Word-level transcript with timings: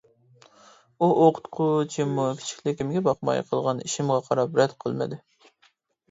ئۇ 0.99 1.09
ئوقۇتقۇچىمۇ 1.25 2.23
كىچىكلىكىمگە 2.39 3.03
باقماي 3.07 3.41
قىلغان 3.51 3.83
ئىشىمغا 3.89 4.17
قاراپ 4.29 4.57
رەت 4.61 4.75
قىلمىدى. 4.85 5.21